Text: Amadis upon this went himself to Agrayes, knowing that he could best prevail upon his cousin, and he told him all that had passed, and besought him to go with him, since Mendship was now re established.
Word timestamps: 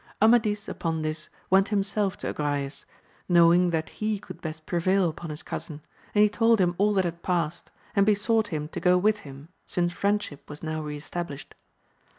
Amadis 0.19 0.67
upon 0.67 1.03
this 1.03 1.29
went 1.51 1.69
himself 1.69 2.17
to 2.17 2.33
Agrayes, 2.33 2.85
knowing 3.29 3.69
that 3.69 3.87
he 3.89 4.17
could 4.17 4.41
best 4.41 4.65
prevail 4.65 5.07
upon 5.07 5.29
his 5.29 5.43
cousin, 5.43 5.79
and 6.15 6.23
he 6.23 6.27
told 6.27 6.57
him 6.59 6.73
all 6.79 6.91
that 6.95 7.05
had 7.05 7.21
passed, 7.21 7.69
and 7.95 8.03
besought 8.03 8.47
him 8.47 8.67
to 8.69 8.79
go 8.79 8.97
with 8.97 9.19
him, 9.19 9.49
since 9.63 9.93
Mendship 9.93 10.49
was 10.49 10.63
now 10.63 10.81
re 10.81 10.97
established. 10.97 11.53